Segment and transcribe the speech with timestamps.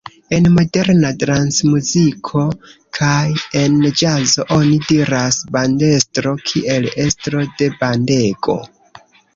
[0.35, 2.41] En moderna dancmuziko
[2.99, 3.27] kaj
[3.61, 8.63] en ĵazo oni diras bandestro kiel estro de bandego.